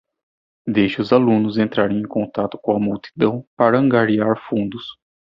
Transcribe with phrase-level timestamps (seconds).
[0.65, 4.83] Deixe os alunos entrarem em contato com a multidão para angariar fundos